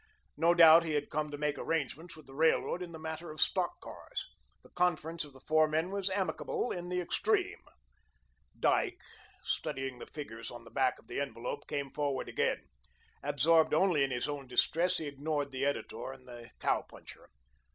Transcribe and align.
No 0.35 0.55
doubt 0.55 0.83
he 0.83 0.93
had 0.93 1.11
come 1.11 1.29
to 1.29 1.37
make 1.37 1.59
arrangements 1.59 2.17
with 2.17 2.25
the 2.25 2.33
Railroad 2.33 2.81
in 2.81 2.91
the 2.91 2.97
matter 2.97 3.29
of 3.29 3.39
stock 3.39 3.79
cars. 3.81 4.25
The 4.63 4.71
conference 4.71 5.23
of 5.23 5.31
the 5.31 5.39
four 5.41 5.67
men 5.67 5.91
was 5.91 6.09
amicable 6.09 6.71
in 6.71 6.89
the 6.89 6.99
extreme. 6.99 7.61
Dyke, 8.59 8.99
studying 9.43 9.99
the 9.99 10.07
figures 10.07 10.49
on 10.49 10.63
the 10.63 10.71
back 10.71 10.97
of 10.97 11.05
the 11.07 11.19
envelope, 11.19 11.67
came 11.67 11.91
forward 11.91 12.27
again. 12.27 12.63
Absorbed 13.21 13.75
only 13.75 14.03
in 14.03 14.09
his 14.09 14.27
own 14.27 14.47
distress, 14.47 14.97
he 14.97 15.05
ignored 15.05 15.51
the 15.51 15.65
editor 15.65 16.11
and 16.13 16.27
the 16.27 16.49
cow 16.59 16.81
puncher. 16.81 17.29